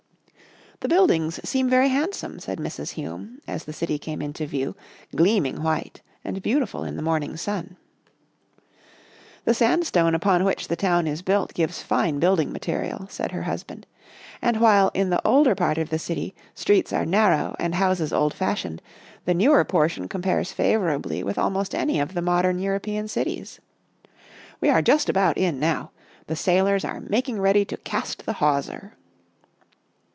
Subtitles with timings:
[0.81, 2.93] "The buildings seem very handsome," said Mrs.
[2.93, 4.75] Hume, as the city came into view,
[5.15, 7.77] gleam ing white and beautiful in the morning sun.
[9.43, 11.83] 1 6 Our Little Australian Cousin" The sandstone upon which the town is built gives
[11.83, 13.85] fine building material," said her husband,"
[14.41, 18.33] and while, in the older part of the city, streets are narrow and houses old
[18.33, 18.81] fashioned,
[19.25, 23.59] the newer portion compares favourably with almost any of the modern European cities.
[24.59, 25.91] "We are just about in now;
[26.25, 28.93] the sailors are making ready to cast the hawser."